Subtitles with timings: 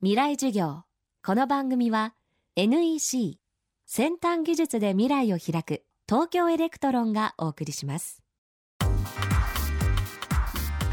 [0.00, 0.84] 未来授業。
[1.26, 2.14] この番組は
[2.54, 3.40] NEC
[3.84, 8.22] 先端技術で未来を開く東京エレクトロンがお送りします。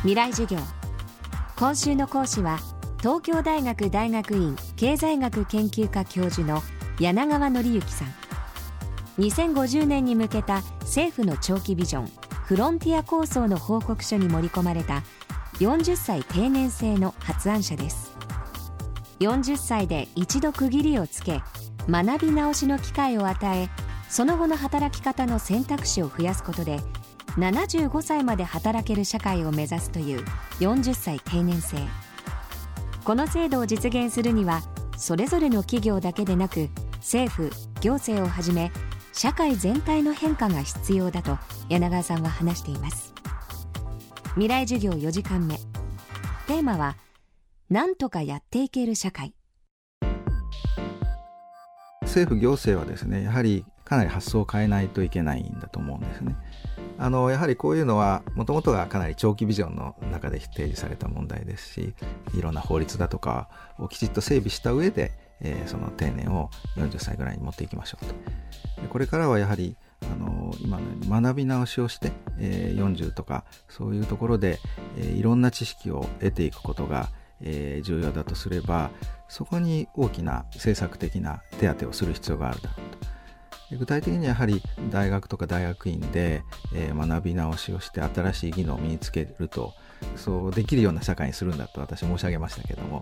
[0.00, 0.60] 未来授業。
[1.56, 2.58] 今週の講師は
[2.98, 6.60] 東京大学大学院経済学研究科教授の
[6.98, 8.08] 柳川範之さん。
[9.18, 12.06] 2050年に向けた政府の長期ビジョン
[12.44, 15.02] フロンティア構想の報告書に盛り込まれた
[15.54, 18.09] 40歳定年制の発案者です。
[19.20, 21.42] 40歳で一度区切りをつけ
[21.88, 23.68] 学び直しの機会を与え
[24.08, 26.80] その後の働き方の選択肢を増やすことで
[27.36, 30.24] 75歳まで働ける社会を目指すという
[30.58, 31.76] 40歳定年制。
[33.04, 34.62] この制度を実現するには
[34.96, 37.50] それぞれの企業だけでなく政府
[37.80, 38.72] 行政をはじめ
[39.12, 43.14] 社会全体の変化が必要だと柳川さんは話しています。
[44.34, 45.56] 未来授業4時間目。
[46.46, 46.96] テーマは
[47.70, 49.32] 何とかやっていける社会
[52.02, 56.36] 政府行政はですねやはりかなり発想を変えないといけないんだと思うんですね。
[56.98, 61.94] あのやはりこういうのはもともとがかなり長期ビジョンの中で提示された問題ですし
[62.34, 68.06] いろんな法律だとかをきちっと整備した上で、えー、その定年を40歳ぐらいに持っていきましょう
[68.80, 68.88] と。
[68.88, 74.58] これからはやはりあの今のように学び直しをして、えー、40とかそういうところで、
[74.96, 77.10] えー、いろんな知識を得ていくことが、
[77.42, 78.90] えー、重要だとすれば
[79.28, 83.10] そこに大きな政策的な手当をする必要があるだろうと。
[83.76, 86.42] 具体的にやはり大学とか大学院で、
[86.74, 89.74] えー、学び直しをして新しい技能を身につけると
[90.16, 93.00] そうできるような社会にするんだと私申し上げましたけども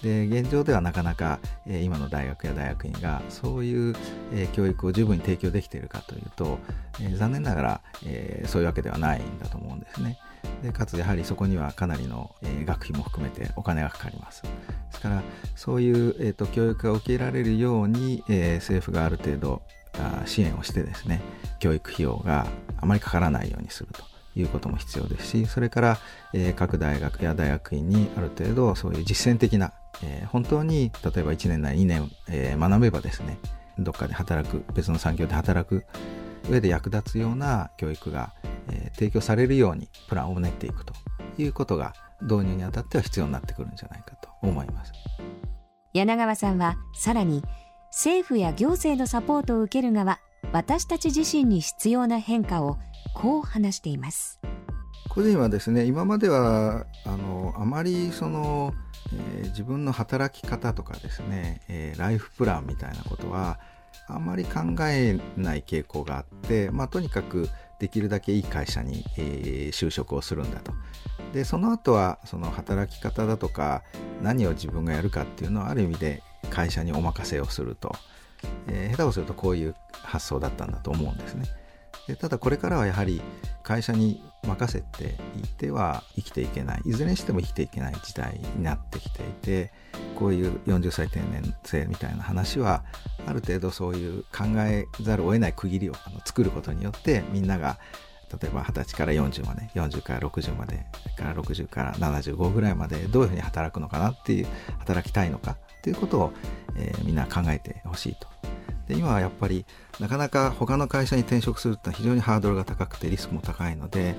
[0.00, 3.94] で現状ではなかなか、えー、今の大学や大学院がそういう、
[4.32, 6.58] えー、教育を十分に提供できているかというと、
[7.00, 10.18] えー、残念ながら、え、そういうわけではないんだと思うんですね。
[10.62, 14.42] でかつやはりそこにはかなりの、え、学費も含めてお金がかかります。
[14.42, 14.48] で
[14.92, 15.22] すから
[15.54, 19.62] そういう、えーと、教育が受けられるように、え、政府がある程度
[20.24, 21.20] 支援をしてですね
[21.58, 22.46] 教育費用が
[22.78, 25.98] あまりかからないようにするということも必要ですしそれから、
[26.32, 29.72] えー、各大学や大学院にある程度そういう実践的な、
[30.02, 33.38] えー、本当に例えば1年なり2年、えー、学べばですね
[33.78, 35.84] どっかで働く別の産業で働く
[36.48, 38.32] 上で役立つような教育が、
[38.68, 40.94] えー、提供されるようにプランを練っていくと
[41.38, 44.92] いうことが導入にあたっては必要になってくるんじゃないかと思います。
[45.92, 47.42] 柳川さんはさらに
[47.90, 50.18] 政府や行政のサポートを受ける側
[50.52, 52.78] 私たち自身に必要な変化を
[53.14, 54.40] こう話しています
[55.08, 58.72] 個人はですね今まではあのあまりその、
[59.12, 63.58] えー、自分の働き方とかですね、えー、ライフプランみたいなことは
[64.08, 70.72] あんまり考えない傾向があって、まあ、とにかくできるだけいい会社に、えー、就職をするんだと。
[71.32, 73.82] でその後はその働き方だとか
[74.22, 77.94] 何を自分がやるかっていうのはある意味で会社にお任せをすると、
[78.68, 81.46] えー、下手をするとこういう発想だったんだと思うんですね。
[82.06, 83.22] でただこれからはやはり
[83.62, 89.70] 会社に任せていては生きていけないいずれにしても生きていけない時代になってきていて
[90.16, 92.82] こういう40歳定年制みたいな話は
[93.26, 97.78] ある程度そういう考えざるを得ない区切りを作ることによってみんなが
[98.40, 100.86] 例えば20歳から40まで40から60まで
[101.16, 104.46] から60から75ぐらいまでどういうふうに働くのかなっていう
[104.78, 106.32] 働きたいのかっていうことを、
[106.76, 108.31] えー、みんな考えてほしいと。
[108.88, 109.64] で今はやっぱり
[110.00, 114.14] なかなか他の会社に転職するってのは非常にハードルが高くてリスクも高いので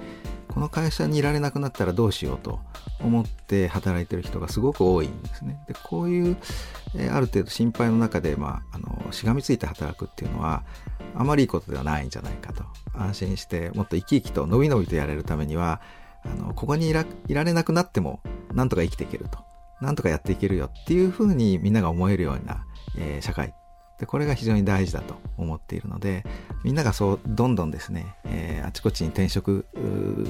[0.47, 2.59] この会社にいられなくなったらどうしようと
[3.01, 5.59] 思って働いてる人がすごく多いんですね。
[5.67, 6.37] でこういう、
[6.95, 10.63] え、ある程度心配の中で、まあ、あのしがみついて働くっていうのは
[11.15, 12.63] あまりいいことではないんじゃないかと
[12.93, 15.81] 安心してもっと生き生きと伸び伸びとやれるためには
[16.23, 18.21] あのここにいらいられなくなっても
[18.53, 19.39] なんとか生きていけると
[19.81, 22.65] なんとかやっていけるよっていうふうにみんなが思えるような、
[22.97, 23.53] えー、社会
[24.03, 26.25] でこれが非常に大事だと思っているので
[26.63, 29.65] みんながそうどんどんですね、えー、あちこちに転職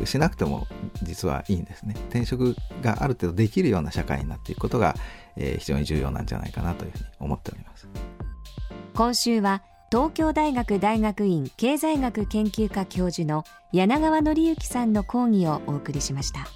[0.06, 0.68] しなくても
[1.02, 1.96] 実はいいんですね。
[2.10, 4.96] 転職がある程度できるような社会になっていくことが、
[5.36, 7.88] えー、非常に重要なんじゃないかなというふうに思っております。
[8.94, 16.48] 今週は東京大学大学院経済学研究科教授の柳川則之さんの講義をお送りしました。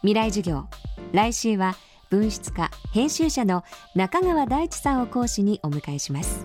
[0.00, 0.64] 未来授業
[1.12, 1.76] 来週は
[2.10, 3.62] 文筆家編集者の
[3.94, 6.44] 中川大地さんを講師にお迎えします。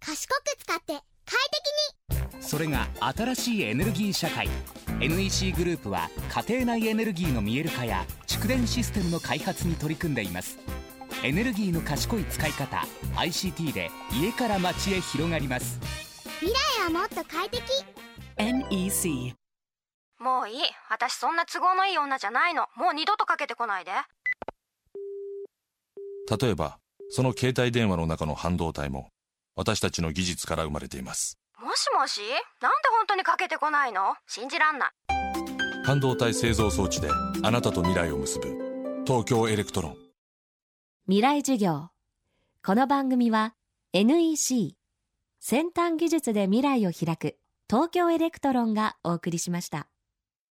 [0.00, 1.02] 賢く使って快
[2.20, 2.42] 適に。
[2.42, 4.48] それが新しいエネルギー社会。
[5.00, 6.10] NEC グループは
[6.48, 10.58] 家庭内エネルギーの見える化や蓄電システムの開発に取り組んでいます
[11.24, 12.86] エネルギーの賢い使い方
[13.16, 15.80] ICT で家から街へ広がります。
[16.38, 17.64] 未来はもっと快適。
[18.36, 19.34] NEC
[20.20, 20.62] もういい。
[20.88, 22.66] 私そんな都合のいい女じゃないの。
[22.76, 23.90] もう二度とかけてこないで。
[26.40, 26.78] 例えば
[27.10, 29.08] その携帯電話の中の半導体も
[29.56, 31.36] 私たちの技術から生まれています。
[31.60, 32.20] もしもし？
[32.62, 34.14] なんで本当にかけてこないの？
[34.28, 34.90] 信じらんない。
[35.84, 37.08] 半導体製造装置で
[37.42, 40.07] あなたと未来を結ぶ東京エレクトロン
[41.10, 41.88] 未来授業。
[42.62, 43.54] この番組は
[43.94, 44.76] NEC
[45.40, 49.88] 先端技術で未来を開く東京エレクトロンがお送りしました。